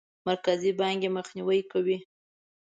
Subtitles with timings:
[0.27, 1.97] مرکزي بانک یې مخنیوی کوي.